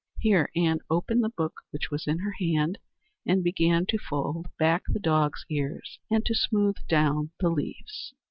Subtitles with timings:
[0.17, 2.79] Here Ann opened the book which was in her hand,
[3.23, 8.15] and began to fold back the dog's ears and to smooth down the leaves.